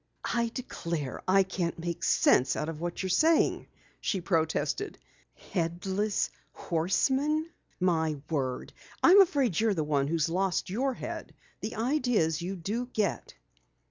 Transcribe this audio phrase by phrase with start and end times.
[0.33, 3.67] "I declare, I can't make sense out of what you're saying!"
[3.99, 4.97] she protested.
[5.51, 8.73] "Headless Horsemen, my word!
[9.03, 11.35] I'm afraid you're the one who's lost your head.
[11.59, 13.35] The ideas you do get!"